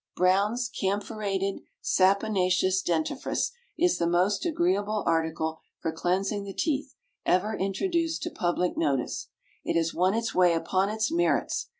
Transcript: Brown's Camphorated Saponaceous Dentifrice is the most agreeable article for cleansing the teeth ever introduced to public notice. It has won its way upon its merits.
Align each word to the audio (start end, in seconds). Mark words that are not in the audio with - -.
Brown's 0.15 0.67
Camphorated 0.67 1.61
Saponaceous 1.79 2.81
Dentifrice 2.81 3.51
is 3.77 3.99
the 3.99 4.07
most 4.09 4.47
agreeable 4.47 5.03
article 5.05 5.59
for 5.79 5.91
cleansing 5.91 6.43
the 6.43 6.55
teeth 6.55 6.95
ever 7.23 7.55
introduced 7.55 8.23
to 8.23 8.31
public 8.31 8.75
notice. 8.75 9.27
It 9.63 9.77
has 9.77 9.93
won 9.93 10.15
its 10.15 10.33
way 10.33 10.53
upon 10.53 10.89
its 10.89 11.11
merits. 11.11 11.67